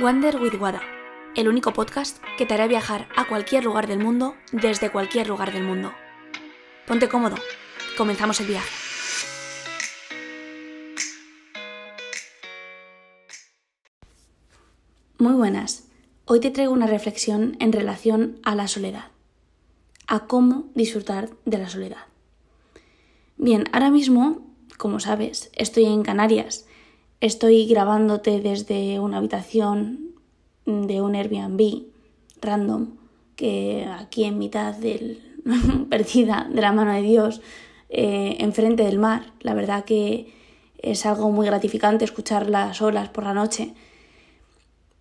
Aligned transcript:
Wander 0.00 0.40
with 0.40 0.54
Wada, 0.58 0.80
el 1.36 1.46
único 1.46 1.74
podcast 1.74 2.24
que 2.38 2.46
te 2.46 2.54
hará 2.54 2.66
viajar 2.66 3.06
a 3.16 3.28
cualquier 3.28 3.64
lugar 3.64 3.86
del 3.86 3.98
mundo 3.98 4.34
desde 4.50 4.90
cualquier 4.90 5.28
lugar 5.28 5.52
del 5.52 5.62
mundo. 5.62 5.92
Ponte 6.86 7.06
cómodo, 7.06 7.36
comenzamos 7.98 8.40
el 8.40 8.46
viaje. 8.46 8.70
Muy 15.18 15.34
buenas, 15.34 15.84
hoy 16.24 16.40
te 16.40 16.50
traigo 16.50 16.72
una 16.72 16.86
reflexión 16.86 17.58
en 17.60 17.70
relación 17.70 18.38
a 18.42 18.54
la 18.54 18.68
soledad, 18.68 19.08
a 20.06 20.20
cómo 20.20 20.70
disfrutar 20.74 21.28
de 21.44 21.58
la 21.58 21.68
soledad. 21.68 22.06
Bien, 23.36 23.68
ahora 23.72 23.90
mismo, 23.90 24.50
como 24.78 24.98
sabes, 24.98 25.50
estoy 25.56 25.84
en 25.84 26.02
Canarias 26.04 26.64
Estoy 27.20 27.66
grabándote 27.66 28.40
desde 28.40 28.98
una 28.98 29.18
habitación 29.18 30.14
de 30.64 31.02
un 31.02 31.14
Airbnb 31.14 31.82
random 32.40 32.96
que 33.36 33.86
aquí 33.92 34.24
en 34.24 34.38
mitad 34.38 34.74
del 34.74 35.20
perdida 35.90 36.48
de 36.50 36.62
la 36.62 36.72
mano 36.72 36.94
de 36.94 37.02
Dios 37.02 37.42
eh, 37.90 38.36
enfrente 38.38 38.84
del 38.84 38.98
mar. 38.98 39.34
La 39.40 39.52
verdad 39.52 39.84
que 39.84 40.32
es 40.78 41.04
algo 41.04 41.30
muy 41.30 41.44
gratificante 41.44 42.06
escuchar 42.06 42.48
las 42.48 42.80
olas 42.80 43.10
por 43.10 43.24
la 43.24 43.34
noche. 43.34 43.74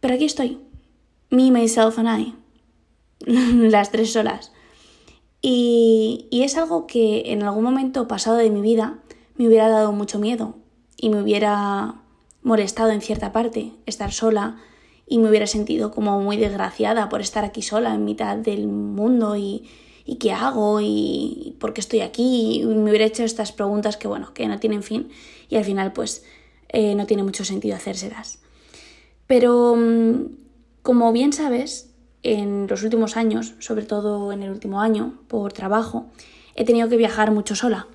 Pero 0.02 0.16
aquí 0.16 0.26
estoy, 0.26 0.60
me, 1.30 1.52
myself 1.52 2.00
and 2.00 2.20
I, 2.20 2.36
las 3.70 3.92
tres 3.92 4.12
solas. 4.12 4.52
Y, 5.42 6.28
y 6.32 6.44
es 6.44 6.58
algo 6.58 6.86
que 6.86 7.32
en 7.32 7.44
algún 7.44 7.64
momento 7.64 8.10
pasado 8.10 8.36
de 8.36 8.50
mi 8.50 8.60
vida 8.60 9.00
me 9.38 9.48
hubiera 9.48 9.70
dado 9.70 9.94
mucho 9.94 10.20
miedo 10.20 10.56
y 10.98 11.10
me 11.10 11.22
hubiera 11.22 12.02
molestado 12.50 12.90
en 12.90 13.02
cierta 13.02 13.32
parte 13.32 13.74
estar 13.86 14.12
sola 14.12 14.58
y 15.06 15.20
me 15.20 15.30
hubiera 15.30 15.46
sentido 15.46 15.92
como 15.92 16.20
muy 16.20 16.36
desgraciada 16.36 17.08
por 17.08 17.22
estar 17.22 17.46
aquí 17.46 17.62
sola 17.62 17.94
en 17.94 18.06
mitad 18.06 18.38
del 18.38 18.68
mundo 18.68 19.36
y, 19.36 19.70
y 20.04 20.16
qué 20.16 20.32
hago 20.32 20.80
y 20.82 21.56
por 21.60 21.74
qué 21.74 21.82
estoy 21.82 22.02
aquí 22.02 22.62
y 22.62 22.66
me 22.66 22.90
hubiera 22.90 23.06
hecho 23.06 23.24
estas 23.24 23.52
preguntas 23.52 23.98
que 23.98 24.08
bueno, 24.08 24.34
que 24.34 24.48
no 24.48 24.60
tienen 24.60 24.82
fin 24.82 25.10
y 25.48 25.58
al 25.58 25.64
final 25.64 25.94
pues 25.94 26.26
eh, 26.70 26.96
no 26.96 27.06
tiene 27.06 27.22
mucho 27.22 27.46
sentido 27.46 27.76
hacérselas. 27.76 28.40
Pero 29.28 29.76
mm, 29.76 30.26
como 30.82 31.14
bien 31.14 31.34
sabes, 31.34 31.92
en 32.24 32.66
los 32.68 32.82
últimos 32.82 33.16
años, 33.16 33.54
sobre 33.60 33.86
todo 33.86 34.32
en 34.32 34.42
el 34.42 34.50
último 34.50 34.82
año, 34.82 35.20
por 35.28 35.54
trabajo, 35.54 36.08
he 36.56 36.66
tenido 36.66 36.90
que 36.90 36.98
viajar 36.98 37.30
mucho 37.30 37.56
sola 37.56 37.88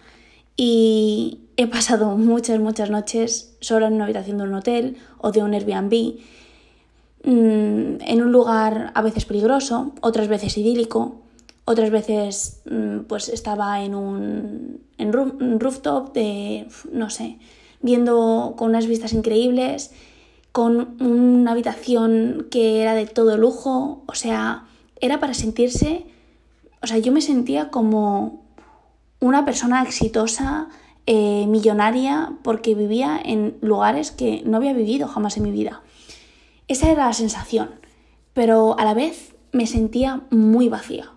y 0.57 1.44
he 1.57 1.67
pasado 1.67 2.17
muchas, 2.17 2.59
muchas 2.61 2.91
noches 2.91 3.57
sola 3.61 3.87
en 3.87 3.95
una 3.95 4.05
habitación 4.05 4.39
de 4.39 4.45
un 4.45 4.55
hotel 4.55 4.97
o 5.19 5.33
de 5.33 5.43
un 5.43 5.55
Airbnb, 5.55 6.19
mm, 7.25 8.01
en 8.01 8.23
un 8.23 8.33
lugar 8.33 8.93
a 8.95 9.03
veces 9.03 9.25
peligroso, 9.25 9.93
otras 10.01 10.29
veces 10.29 10.57
idílico, 10.59 11.23
otras 11.65 11.91
veces 11.91 12.63
mm, 12.71 13.01
pues 13.09 13.29
estaba 13.29 13.83
en 13.83 13.95
un, 13.95 14.81
en 14.99 15.61
rooftop 15.61 16.13
de, 16.13 16.67
no 16.93 17.11
sé, 17.11 17.39
viendo 17.81 18.55
con 18.57 18.71
unas 18.71 18.87
vistas 18.87 19.13
increíbles, 19.13 19.93
con 20.53 21.03
una 21.03 21.53
habitación 21.53 22.47
que 22.51 22.81
era 22.81 22.95
de 22.95 23.07
todo 23.07 23.37
lujo, 23.37 24.05
o 24.07 24.15
sea, 24.15 24.67
era 25.01 25.21
para 25.21 25.35
sentirse, 25.35 26.07
o 26.83 26.87
sea, 26.87 26.99
yo 26.99 27.13
me 27.13 27.21
sentía 27.21 27.71
como 27.71 28.45
una 29.21 29.45
persona 29.45 29.83
exitosa, 29.83 30.69
eh, 31.07 31.47
millonaria, 31.47 32.33
porque 32.43 32.75
vivía 32.75 33.21
en 33.23 33.57
lugares 33.61 34.11
que 34.11 34.43
no 34.47 34.57
había 34.57 34.73
vivido 34.73 35.07
jamás 35.07 35.37
en 35.37 35.43
mi 35.43 35.51
vida. 35.51 35.83
Esa 36.67 36.91
era 36.91 37.07
la 37.07 37.13
sensación, 37.13 37.71
pero 38.33 38.79
a 38.79 38.85
la 38.85 38.95
vez 38.95 39.35
me 39.53 39.67
sentía 39.67 40.23
muy 40.31 40.69
vacía. 40.69 41.13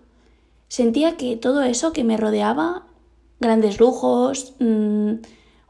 Sentía 0.68 1.16
que 1.16 1.36
todo 1.36 1.62
eso 1.62 1.92
que 1.92 2.04
me 2.04 2.18
rodeaba, 2.18 2.86
grandes 3.40 3.80
lujos, 3.80 4.54
mm, 4.60 5.12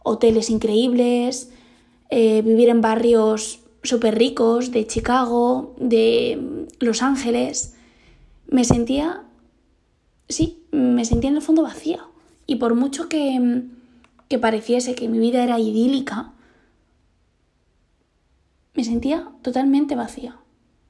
hoteles 0.03 0.50
increíbles, 0.50 1.50
eh, 2.11 2.43
vivir 2.43 2.71
en 2.71 2.81
barrios 2.81 3.61
súper 3.83 4.19
ricos 4.19 4.73
de 4.73 4.87
Chicago, 4.87 5.75
de 5.79 6.67
Los 6.81 7.03
Ángeles, 7.03 7.77
me 8.49 8.65
sentía, 8.65 9.25
sí, 10.29 10.65
me 10.73 11.05
sentía 11.05 11.31
en 11.31 11.37
el 11.37 11.43
fondo 11.43 11.62
vacía. 11.62 12.00
Y 12.47 12.56
por 12.56 12.75
mucho 12.75 13.09
que, 13.09 13.62
que 14.28 14.39
pareciese 14.39 14.94
que 14.94 15.09
mi 15.09 15.19
vida 15.19 15.43
era 15.43 15.59
idílica, 15.59 16.33
me 18.75 18.84
sentía 18.84 19.31
totalmente 19.43 19.97
vacía. 19.97 20.37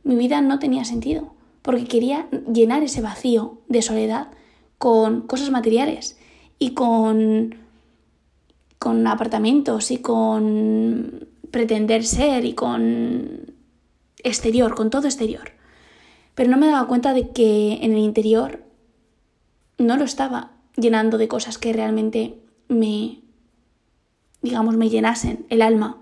Mi 0.03 0.17
vida 0.17 0.41
no 0.41 0.59
tenía 0.59 0.85
sentido, 0.85 1.35
porque 1.63 1.87
quería 1.87 2.29
llenar 2.53 2.83
ese 2.83 3.01
vacío 3.01 3.59
de 3.69 3.83
soledad 3.83 4.29
con 4.79 5.23
cosas 5.23 5.51
materiales 5.51 6.19
y 6.59 6.71
con, 6.71 7.57
con 8.79 9.07
apartamentos 9.07 9.91
y 9.91 9.99
con 9.99 11.29
pretender 11.51 12.05
ser 12.05 12.45
y 12.45 12.55
con 12.55 13.55
exterior, 14.23 14.75
con 14.75 14.91
todo 14.91 15.07
exterior. 15.07 15.53
Pero 16.35 16.51
no 16.51 16.57
me 16.57 16.67
daba 16.67 16.89
cuenta 16.89 17.15
de 17.15 17.31
que 17.31 17.79
en 17.83 17.93
el 17.93 17.99
interior 17.99 18.65
no 19.79 19.97
lo 19.97 20.05
estaba 20.05 20.53
llenando 20.77 21.19
de 21.19 21.29
cosas 21.29 21.59
que 21.59 21.73
realmente 21.73 22.39
me, 22.69 23.21
digamos, 24.49 24.77
me 24.77 24.89
llenasen 24.89 25.47
el 25.49 25.63
alma. 25.63 25.99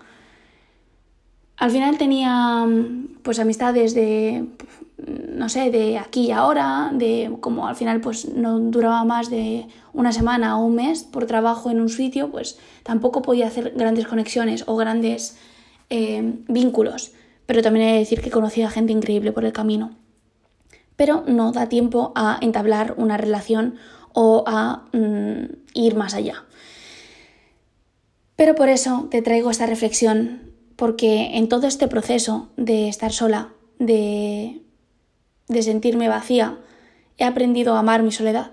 Al 1.57 1.71
final 1.71 1.97
tenía 1.97 2.67
pues 3.23 3.39
amistades 3.39 3.95
de, 3.95 4.47
no 4.99 5.49
sé, 5.49 5.71
de 5.71 5.99
aquí 5.99 6.27
y 6.27 6.31
ahora, 6.31 6.91
de 6.93 7.35
como 7.41 7.67
al 7.67 7.77
final 7.77 8.01
pues 8.01 8.29
no 8.29 8.59
duraba 8.59 9.05
más 9.05 9.31
de 9.31 9.67
una 9.93 10.13
semana 10.13 10.59
o 10.59 10.67
un 10.67 10.75
mes 10.75 11.05
por 11.05 11.27
trabajo 11.27 11.71
en 11.71 11.81
un 11.81 11.89
sitio, 11.89 12.31
pues 12.31 12.59
tampoco 12.83 13.23
podía 13.23 13.47
hacer 13.47 13.73
grandes 13.75 14.07
conexiones 14.07 14.65
o 14.67 14.77
grandes 14.77 15.39
eh, 15.91 16.35
vínculos. 16.49 17.13
Pero 17.47 17.63
también 17.63 17.89
he 17.89 17.93
de 17.93 17.99
decir 18.01 18.21
que 18.21 18.31
conocía 18.31 18.71
gente 18.71 18.93
increíble 18.93 19.33
por 19.33 19.45
el 19.45 19.53
camino. 19.53 19.93
Pero 20.97 21.25
no 21.27 21.53
da 21.53 21.69
tiempo 21.69 22.13
a 22.15 22.39
entablar 22.41 22.95
una 22.97 23.17
relación 23.17 23.77
o 24.13 24.45
a 24.47 24.85
mm, 24.93 25.45
ir 25.75 25.95
más 25.95 26.15
allá. 26.15 26.45
Pero 28.37 28.55
por 28.55 28.69
eso 28.69 29.09
te 29.11 29.23
traigo 29.23 29.51
esta 29.51 29.67
reflexión, 29.67 30.53
porque 30.77 31.37
en 31.37 31.49
todo 31.49 31.67
este 31.67 31.89
proceso 31.89 32.51
de 32.57 32.89
estar 32.89 33.13
sola, 33.13 33.55
de, 33.79 34.63
de 35.49 35.63
sentirme 35.63 36.09
vacía, 36.09 36.59
he 37.17 37.25
aprendido 37.25 37.75
a 37.75 37.79
amar 37.79 38.03
mi 38.03 38.13
soledad 38.13 38.53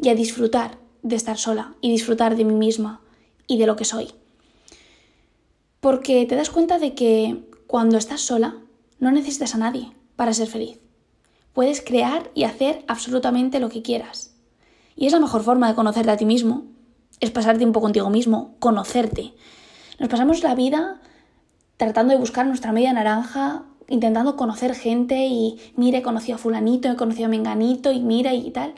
y 0.00 0.08
a 0.08 0.14
disfrutar 0.14 0.78
de 1.02 1.16
estar 1.16 1.38
sola 1.38 1.74
y 1.80 1.90
disfrutar 1.90 2.36
de 2.36 2.44
mí 2.44 2.54
misma 2.54 3.00
y 3.46 3.58
de 3.58 3.66
lo 3.66 3.76
que 3.76 3.84
soy. 3.84 4.08
Porque 5.80 6.26
te 6.26 6.36
das 6.36 6.50
cuenta 6.50 6.78
de 6.78 6.94
que 6.94 7.48
cuando 7.66 7.98
estás 7.98 8.20
sola 8.20 8.56
no 8.98 9.10
necesitas 9.12 9.54
a 9.54 9.58
nadie 9.58 9.92
para 10.16 10.34
ser 10.34 10.48
feliz. 10.48 10.78
Puedes 11.52 11.80
crear 11.80 12.30
y 12.34 12.44
hacer 12.44 12.84
absolutamente 12.86 13.60
lo 13.60 13.70
que 13.70 13.82
quieras. 13.82 14.34
Y 14.94 15.06
es 15.06 15.12
la 15.12 15.20
mejor 15.20 15.42
forma 15.42 15.68
de 15.68 15.74
conocerte 15.74 16.10
a 16.10 16.16
ti 16.16 16.26
mismo, 16.26 16.64
es 17.20 17.30
pasar 17.30 17.58
tiempo 17.58 17.80
contigo 17.80 18.10
mismo, 18.10 18.54
conocerte. 18.58 19.34
Nos 19.98 20.08
pasamos 20.08 20.42
la 20.42 20.54
vida 20.54 21.00
tratando 21.76 22.12
de 22.12 22.18
buscar 22.20 22.46
nuestra 22.46 22.72
media 22.72 22.92
naranja, 22.92 23.64
intentando 23.88 24.36
conocer 24.36 24.74
gente 24.74 25.26
y 25.26 25.58
mire, 25.76 26.02
conocí 26.02 26.32
a 26.32 26.38
fulanito, 26.38 26.90
he 26.90 26.96
conocido 26.96 27.26
a 27.26 27.30
menganito 27.30 27.92
y 27.92 28.00
mira 28.00 28.32
y 28.34 28.50
tal. 28.50 28.74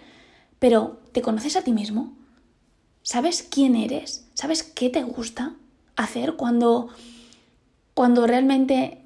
Pero, 0.58 1.00
¿te 1.12 1.22
conoces 1.22 1.56
a 1.56 1.62
ti 1.62 1.72
mismo? 1.72 2.12
¿Sabes 3.02 3.42
quién 3.48 3.76
eres? 3.76 4.28
¿Sabes 4.34 4.62
qué 4.62 4.90
te 4.90 5.02
gusta 5.02 5.54
hacer 5.96 6.36
cuando, 6.36 6.88
cuando 7.94 8.26
realmente 8.26 9.02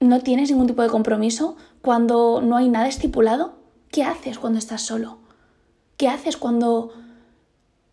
no 0.00 0.20
tienes 0.20 0.50
ningún 0.50 0.66
tipo 0.66 0.82
de 0.82 0.88
compromiso? 0.88 1.56
Cuando 1.82 2.42
no 2.42 2.56
hay 2.56 2.68
nada 2.68 2.88
estipulado? 2.88 3.58
¿Qué 3.90 4.02
haces 4.02 4.38
cuando 4.38 4.58
estás 4.58 4.82
solo? 4.82 5.18
¿Qué 5.96 6.08
haces 6.08 6.36
cuando 6.36 6.92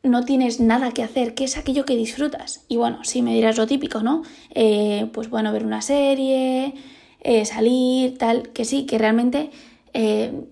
no 0.06 0.24
tienes 0.24 0.60
nada 0.60 0.92
que 0.92 1.04
hacer? 1.04 1.34
¿Qué 1.34 1.44
es 1.44 1.58
aquello 1.58 1.86
que 1.86 1.96
disfrutas? 1.96 2.66
Y 2.68 2.78
bueno, 2.78 3.04
sí 3.04 3.22
me 3.22 3.34
dirás 3.34 3.58
lo 3.58 3.68
típico, 3.68 4.02
¿no? 4.02 4.24
Eh, 4.52 5.10
pues 5.14 5.30
bueno, 5.30 5.52
ver 5.52 5.66
una 5.66 5.82
serie, 5.82 6.74
eh, 7.22 7.46
salir, 7.46 8.18
tal, 8.18 8.50
que 8.50 8.66
sí, 8.66 8.86
que 8.86 8.98
realmente 8.98 9.52
eh, 9.94 10.46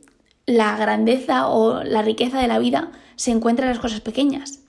la 0.45 0.77
grandeza 0.77 1.47
o 1.47 1.83
la 1.83 2.01
riqueza 2.01 2.39
de 2.41 2.47
la 2.47 2.59
vida 2.59 2.91
se 3.15 3.31
encuentra 3.31 3.65
en 3.65 3.71
las 3.71 3.79
cosas 3.79 4.01
pequeñas. 4.01 4.59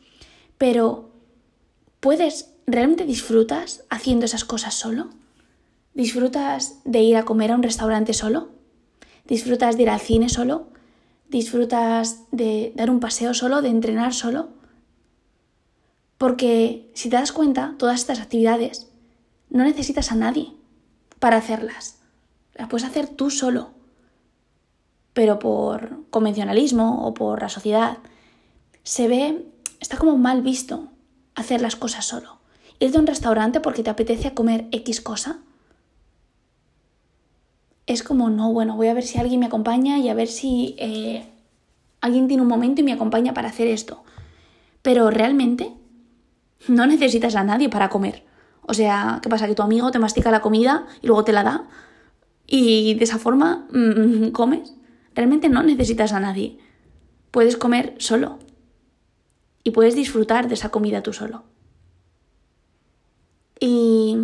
Pero, 0.58 1.10
¿puedes, 2.00 2.50
realmente 2.66 3.04
disfrutas 3.04 3.84
haciendo 3.90 4.26
esas 4.26 4.44
cosas 4.44 4.74
solo? 4.74 5.10
¿Disfrutas 5.94 6.80
de 6.84 7.02
ir 7.02 7.16
a 7.16 7.24
comer 7.24 7.52
a 7.52 7.56
un 7.56 7.62
restaurante 7.62 8.12
solo? 8.12 8.50
¿Disfrutas 9.26 9.76
de 9.76 9.82
ir 9.84 9.90
al 9.90 10.00
cine 10.00 10.28
solo? 10.28 10.68
disfrutas 11.34 12.24
de 12.30 12.72
dar 12.76 12.90
un 12.90 13.00
paseo 13.00 13.34
solo, 13.34 13.60
de 13.62 13.68
entrenar 13.68 14.14
solo. 14.14 14.50
Porque 16.24 16.90
si 16.94 17.10
te 17.10 17.16
das 17.16 17.32
cuenta, 17.32 17.74
todas 17.76 18.00
estas 18.00 18.18
actividades 18.18 18.90
no 19.50 19.62
necesitas 19.62 20.10
a 20.10 20.14
nadie 20.14 20.54
para 21.18 21.36
hacerlas. 21.36 21.98
las 22.54 22.66
puedes 22.66 22.86
hacer 22.86 23.08
tú 23.08 23.28
solo. 23.28 23.72
Pero 25.12 25.38
por 25.38 26.08
convencionalismo 26.08 27.06
o 27.06 27.12
por 27.12 27.42
la 27.42 27.50
sociedad 27.50 27.98
se 28.84 29.06
ve, 29.06 29.44
está 29.80 29.98
como 29.98 30.16
mal 30.16 30.40
visto 30.40 30.88
hacer 31.34 31.60
las 31.60 31.76
cosas 31.76 32.06
solo. 32.06 32.38
Irte 32.78 32.96
a 32.96 33.00
un 33.02 33.06
restaurante 33.06 33.60
porque 33.60 33.82
te 33.82 33.90
apetece 33.90 34.32
comer 34.32 34.66
X 34.72 35.02
cosa. 35.02 35.40
Es 37.84 38.02
como, 38.02 38.30
no, 38.30 38.50
bueno, 38.50 38.76
voy 38.76 38.86
a 38.86 38.94
ver 38.94 39.04
si 39.04 39.18
alguien 39.18 39.40
me 39.40 39.46
acompaña 39.48 39.98
y 39.98 40.08
a 40.08 40.14
ver 40.14 40.28
si 40.28 40.74
eh, 40.78 41.28
alguien 42.00 42.28
tiene 42.28 42.42
un 42.42 42.48
momento 42.48 42.80
y 42.80 42.84
me 42.84 42.94
acompaña 42.94 43.34
para 43.34 43.50
hacer 43.50 43.66
esto. 43.66 44.02
Pero 44.80 45.10
realmente 45.10 45.83
no 46.68 46.86
necesitas 46.86 47.36
a 47.36 47.44
nadie 47.44 47.68
para 47.68 47.88
comer. 47.88 48.24
O 48.62 48.74
sea, 48.74 49.20
¿qué 49.22 49.28
pasa? 49.28 49.46
Que 49.46 49.54
tu 49.54 49.62
amigo 49.62 49.90
te 49.90 49.98
mastica 49.98 50.30
la 50.30 50.40
comida 50.40 50.86
y 51.02 51.06
luego 51.06 51.24
te 51.24 51.32
la 51.32 51.42
da 51.42 51.68
y 52.46 52.94
de 52.94 53.04
esa 53.04 53.18
forma 53.18 53.66
mm, 53.72 54.28
comes. 54.32 54.74
Realmente 55.14 55.48
no 55.48 55.62
necesitas 55.62 56.12
a 56.12 56.20
nadie. 56.20 56.58
Puedes 57.30 57.56
comer 57.56 57.94
solo 57.98 58.38
y 59.62 59.70
puedes 59.70 59.94
disfrutar 59.94 60.48
de 60.48 60.54
esa 60.54 60.70
comida 60.70 61.02
tú 61.02 61.12
solo. 61.12 61.44
Y, 63.60 64.16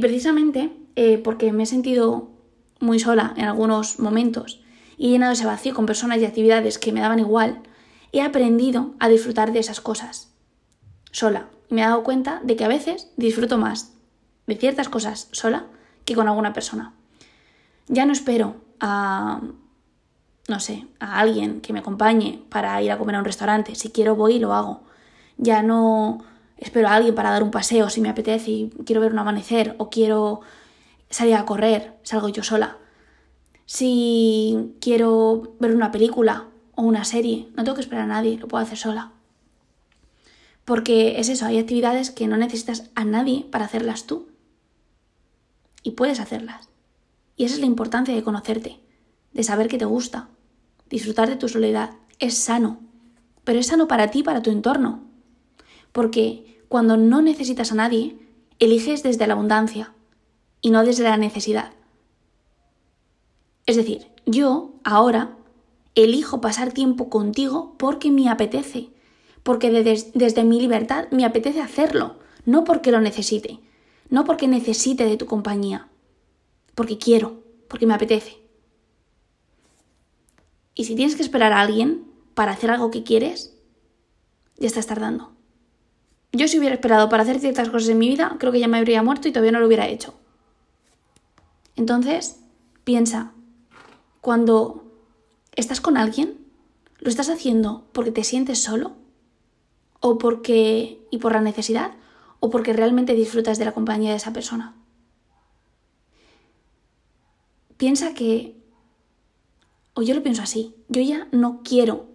precisamente 0.00 0.70
eh, 0.96 1.16
porque 1.16 1.52
me 1.52 1.62
he 1.62 1.66
sentido 1.66 2.30
muy 2.80 2.98
sola 2.98 3.32
en 3.38 3.46
algunos 3.46 3.98
momentos 3.98 4.60
y 4.98 5.08
llenado 5.08 5.32
ese 5.32 5.46
vacío 5.46 5.72
con 5.72 5.86
personas 5.86 6.18
y 6.18 6.26
actividades 6.26 6.78
que 6.78 6.92
me 6.92 7.00
daban 7.00 7.18
igual, 7.18 7.62
he 8.12 8.20
aprendido 8.20 8.94
a 8.98 9.08
disfrutar 9.08 9.52
de 9.52 9.60
esas 9.60 9.80
cosas 9.80 10.34
sola. 11.12 11.48
Me 11.68 11.82
he 11.82 11.84
dado 11.84 12.04
cuenta 12.04 12.40
de 12.44 12.56
que 12.56 12.64
a 12.64 12.68
veces 12.68 13.10
disfruto 13.16 13.58
más 13.58 13.92
de 14.46 14.56
ciertas 14.56 14.88
cosas 14.88 15.28
sola 15.32 15.66
que 16.04 16.14
con 16.14 16.28
alguna 16.28 16.52
persona. 16.52 16.92
Ya 17.88 18.06
no 18.06 18.12
espero 18.12 18.56
a, 18.80 19.40
no 20.48 20.60
sé, 20.60 20.86
a 21.00 21.18
alguien 21.18 21.60
que 21.60 21.72
me 21.72 21.80
acompañe 21.80 22.42
para 22.48 22.80
ir 22.82 22.92
a 22.92 22.98
comer 22.98 23.16
a 23.16 23.18
un 23.18 23.24
restaurante. 23.24 23.74
Si 23.74 23.90
quiero 23.90 24.16
voy 24.16 24.34
y 24.34 24.38
lo 24.38 24.54
hago. 24.54 24.82
Ya 25.36 25.62
no 25.62 26.24
espero 26.56 26.88
a 26.88 26.94
alguien 26.94 27.14
para 27.14 27.30
dar 27.30 27.42
un 27.42 27.50
paseo 27.50 27.90
si 27.90 28.00
me 28.00 28.08
apetece 28.08 28.50
y 28.50 28.70
quiero 28.84 29.00
ver 29.00 29.12
un 29.12 29.18
amanecer 29.18 29.74
o 29.78 29.90
quiero 29.90 30.40
salir 31.10 31.34
a 31.34 31.44
correr, 31.44 31.98
salgo 32.02 32.28
yo 32.28 32.42
sola. 32.42 32.78
Si 33.66 34.76
quiero 34.80 35.54
ver 35.58 35.74
una 35.74 35.90
película 35.90 36.46
o 36.74 36.82
una 36.82 37.04
serie, 37.04 37.48
no 37.56 37.64
tengo 37.64 37.74
que 37.74 37.80
esperar 37.80 38.04
a 38.04 38.08
nadie, 38.08 38.38
lo 38.38 38.48
puedo 38.48 38.62
hacer 38.62 38.78
sola. 38.78 39.12
Porque 40.66 41.20
es 41.20 41.30
eso, 41.30 41.46
hay 41.46 41.58
actividades 41.58 42.10
que 42.10 42.26
no 42.26 42.36
necesitas 42.36 42.90
a 42.94 43.04
nadie 43.04 43.46
para 43.50 43.64
hacerlas 43.64 44.04
tú. 44.04 44.26
Y 45.82 45.92
puedes 45.92 46.20
hacerlas. 46.20 46.68
Y 47.36 47.44
esa 47.44 47.54
es 47.54 47.60
la 47.60 47.66
importancia 47.66 48.14
de 48.14 48.24
conocerte, 48.24 48.80
de 49.32 49.42
saber 49.44 49.68
que 49.68 49.78
te 49.78 49.84
gusta. 49.84 50.28
Disfrutar 50.90 51.28
de 51.28 51.36
tu 51.36 51.48
soledad 51.48 51.92
es 52.18 52.36
sano, 52.36 52.80
pero 53.44 53.60
es 53.60 53.68
sano 53.68 53.86
para 53.86 54.10
ti, 54.10 54.24
para 54.24 54.42
tu 54.42 54.50
entorno. 54.50 55.04
Porque 55.92 56.64
cuando 56.68 56.96
no 56.96 57.22
necesitas 57.22 57.70
a 57.70 57.76
nadie, 57.76 58.18
eliges 58.58 59.04
desde 59.04 59.26
la 59.28 59.34
abundancia 59.34 59.94
y 60.60 60.70
no 60.70 60.84
desde 60.84 61.04
la 61.04 61.16
necesidad. 61.16 61.70
Es 63.66 63.76
decir, 63.76 64.08
yo 64.24 64.74
ahora 64.82 65.36
elijo 65.94 66.40
pasar 66.40 66.72
tiempo 66.72 67.08
contigo 67.08 67.74
porque 67.78 68.10
me 68.10 68.28
apetece, 68.28 68.90
porque 69.46 69.70
desde 69.70 70.42
mi 70.42 70.60
libertad 70.60 71.06
me 71.12 71.24
apetece 71.24 71.60
hacerlo, 71.60 72.16
no 72.46 72.64
porque 72.64 72.90
lo 72.90 73.00
necesite, 73.00 73.60
no 74.10 74.24
porque 74.24 74.48
necesite 74.48 75.04
de 75.04 75.16
tu 75.16 75.26
compañía 75.26 75.88
porque 76.74 76.98
quiero, 76.98 77.42
porque 77.68 77.86
me 77.86 77.94
apetece. 77.94 78.36
Y 80.74 80.84
si 80.84 80.96
tienes 80.96 81.14
que 81.14 81.22
esperar 81.22 81.52
a 81.52 81.60
alguien 81.60 82.04
para 82.34 82.50
hacer 82.50 82.72
algo 82.72 82.90
que 82.90 83.04
quieres, 83.04 83.56
ya 84.58 84.66
estás 84.66 84.86
tardando. 84.86 85.32
Yo 86.32 86.48
si 86.48 86.58
hubiera 86.58 86.74
esperado 86.74 87.08
para 87.08 87.22
hacer 87.22 87.38
ciertas 87.38 87.70
cosas 87.70 87.88
en 87.88 87.98
mi 87.98 88.08
vida, 88.08 88.36
creo 88.40 88.50
que 88.52 88.60
ya 88.60 88.68
me 88.68 88.78
habría 88.78 89.02
muerto 89.04 89.28
y 89.28 89.32
todavía 89.32 89.52
no 89.52 89.60
lo 89.60 89.68
hubiera 89.68 89.88
hecho. 89.88 90.14
Entonces, 91.76 92.40
piensa, 92.82 93.32
cuando 94.20 94.84
estás 95.54 95.80
con 95.80 95.96
alguien, 95.96 96.36
¿lo 96.98 97.08
estás 97.08 97.30
haciendo 97.30 97.86
porque 97.92 98.10
te 98.10 98.24
sientes 98.24 98.60
solo? 98.60 99.05
¿O 100.08 100.18
porque... 100.18 101.00
y 101.10 101.18
por 101.18 101.32
la 101.32 101.40
necesidad? 101.40 101.90
¿O 102.38 102.48
porque 102.48 102.72
realmente 102.72 103.14
disfrutas 103.14 103.58
de 103.58 103.64
la 103.64 103.72
compañía 103.72 104.10
de 104.10 104.16
esa 104.16 104.32
persona? 104.32 104.76
piensa 107.76 108.14
que, 108.14 108.56
o 109.94 110.02
yo 110.02 110.14
lo 110.14 110.22
pienso 110.22 110.42
así, 110.42 110.74
yo 110.88 111.02
ya 111.02 111.28
no 111.32 111.60
quiero, 111.62 112.06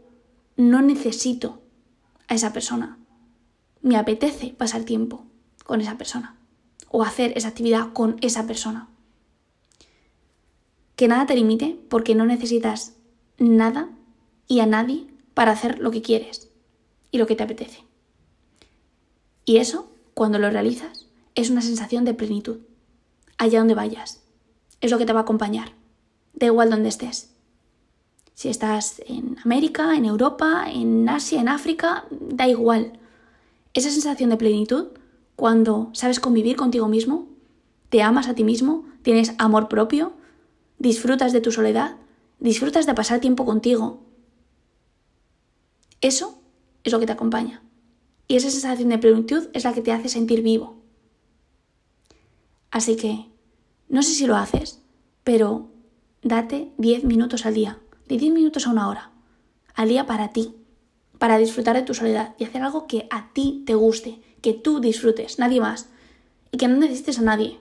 no 0.56 0.82
necesito 0.82 1.62
a 2.30 2.36
esa 2.36 2.54
persona. 2.54 2.98
Me 3.82 3.98
apetece 3.98 4.56
pasar 4.58 4.84
tiempo 4.84 5.26
con 5.66 5.82
esa 5.82 5.98
persona 5.98 6.38
o 6.90 7.04
hacer 7.04 7.34
esa 7.36 7.50
actividad 7.50 7.94
con 7.94 8.18
esa 8.22 8.48
persona. 8.48 8.88
Que 10.96 11.10
nada 11.10 11.26
te 11.26 11.36
limite 11.36 11.78
porque 11.90 12.16
no 12.16 12.26
necesitas 12.26 12.96
nada 13.38 13.90
y 14.48 14.62
a 14.62 14.66
nadie 14.66 15.08
para 15.34 15.52
hacer 15.52 15.80
lo 15.80 15.92
que 15.92 16.02
quieres 16.02 16.50
y 17.12 17.18
lo 17.18 17.28
que 17.28 17.36
te 17.36 17.44
apetece. 17.44 17.84
Y 19.46 19.58
eso, 19.58 19.92
cuando 20.13 20.40
lo 20.40 20.50
realizas, 20.50 21.08
es 21.36 21.50
una 21.50 21.62
sensación 21.62 22.06
de 22.06 22.13
plenitud, 22.13 22.60
allá 23.38 23.60
donde 23.60 23.75
vayas, 23.75 24.22
es 24.80 24.92
lo 24.92 24.98
que 24.98 25.06
te 25.06 25.13
va 25.13 25.19
a 25.19 25.24
acompañar. 25.24 25.74
Da 26.34 26.48
igual 26.48 26.69
donde 26.69 26.90
estés. 26.90 27.31
Si 28.34 28.50
estás 28.50 29.02
en 29.06 29.38
América, 29.44 29.96
en 29.96 30.06
Europa, 30.06 30.66
en 30.68 31.08
Asia, 31.08 31.40
en 31.42 31.50
África, 31.50 32.06
da 32.10 32.48
igual. 32.48 33.00
Esa 33.74 33.92
sensación 33.92 34.30
de 34.30 34.38
plenitud, 34.38 34.88
cuando 35.36 35.90
sabes 35.94 36.19
convivir 36.19 36.56
contigo 36.56 36.88
mismo, 36.88 37.28
te 37.90 38.02
amas 38.02 38.28
a 38.28 38.34
ti 38.34 38.44
mismo, 38.44 38.86
tienes 39.04 39.34
amor 39.38 39.68
propio, 39.68 40.13
disfrutas 40.80 41.34
de 41.34 41.42
tu 41.42 41.52
soledad, 41.52 41.98
disfrutas 42.40 42.86
de 42.86 42.94
pasar 42.94 43.19
tiempo 43.19 43.46
contigo. 43.46 44.02
Eso 46.00 46.41
es 46.83 46.92
lo 46.92 47.00
que 47.00 47.06
te 47.06 47.12
acompaña. 47.12 47.63
Y 48.28 48.36
esa 48.36 48.50
sensación 48.50 48.89
de 48.89 48.98
plenitud 48.98 49.50
es 49.54 49.63
la 49.63 49.74
que 49.74 49.81
te 49.81 49.92
hace 49.92 50.10
sentir 50.10 50.42
vivo. 50.42 50.81
Así 52.72 52.95
que 52.95 53.25
no 53.89 54.04
sé 54.04 54.13
si 54.13 54.25
lo 54.25 54.38
haces, 54.38 54.81
pero 55.24 55.69
date 56.22 56.72
10 56.78 57.04
minutos 57.04 57.46
al 57.46 57.53
día, 57.53 57.79
de 58.08 58.17
10 58.17 58.34
minutos 58.34 58.65
a 58.65 58.72
una 58.72 58.88
hora, 58.88 59.12
al 59.75 59.89
día 59.89 60.06
para 60.06 60.29
ti, 60.29 60.56
para 61.20 61.38
disfrutar 61.38 61.75
de 61.75 61.84
tu 61.84 61.94
soledad 61.94 62.34
y 62.39 62.46
hacer 62.46 62.63
algo 62.63 62.88
que 62.88 63.08
a 63.12 63.34
ti 63.34 63.63
te 63.65 63.75
guste, 63.75 64.22
que 64.41 64.53
tú 64.53 64.79
disfrutes, 64.79 65.39
nadie 65.39 65.60
más, 65.60 65.89
y 66.51 66.58
que 66.58 66.67
no 66.67 66.77
necesites 66.77 67.20
a 67.20 67.24
nadie. 67.24 67.60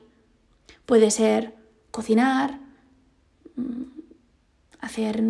Puede 0.87 1.11
ser 1.11 1.55
cocinar, 1.91 2.61
mm, 3.57 3.83
hacer 4.81 5.23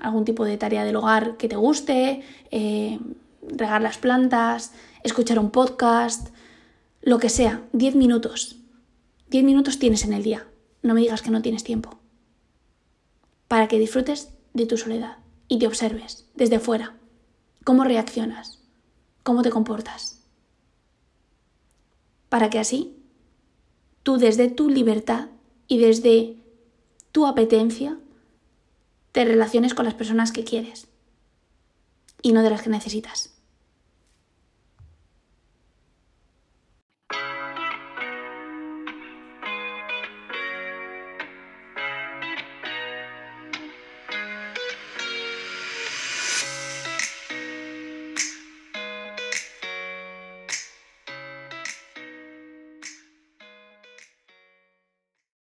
algún 0.00 0.24
tipo 0.24 0.44
de 0.44 0.56
tarea 0.56 0.84
del 0.84 0.96
hogar 0.96 1.36
que 1.36 1.48
te 1.48 1.56
guste, 1.56 2.22
eh, 2.50 2.98
regar 3.42 3.82
las 3.82 3.98
plantas, 3.98 4.72
escuchar 5.02 5.38
un 5.38 5.50
podcast, 5.50 6.28
lo 7.00 7.18
que 7.18 7.28
sea, 7.28 7.62
10 7.72 7.94
minutos. 7.96 8.56
10 9.30 9.44
minutos 9.44 9.78
tienes 9.78 10.04
en 10.04 10.12
el 10.12 10.22
día. 10.22 10.46
No 10.82 10.94
me 10.94 11.00
digas 11.00 11.22
que 11.22 11.30
no 11.30 11.42
tienes 11.42 11.64
tiempo. 11.64 11.98
Para 13.46 13.68
que 13.68 13.78
disfrutes 13.78 14.30
de 14.54 14.66
tu 14.66 14.76
soledad 14.76 15.18
y 15.48 15.58
te 15.58 15.66
observes 15.66 16.28
desde 16.34 16.58
fuera. 16.58 16.96
¿Cómo 17.64 17.84
reaccionas? 17.84 18.62
¿Cómo 19.22 19.42
te 19.42 19.50
comportas? 19.50 20.22
Para 22.28 22.50
que 22.50 22.58
así 22.58 22.96
tú 24.02 24.18
desde 24.18 24.48
tu 24.48 24.68
libertad 24.68 25.28
y 25.66 25.78
desde 25.78 26.36
tu 27.12 27.26
apetencia 27.26 27.98
te 29.12 29.24
relaciones 29.24 29.74
con 29.74 29.84
las 29.84 29.94
personas 29.94 30.32
que 30.32 30.44
quieres 30.44 30.88
y 32.22 32.32
no 32.32 32.42
de 32.42 32.50
las 32.50 32.62
que 32.62 32.70
necesitas. 32.70 33.37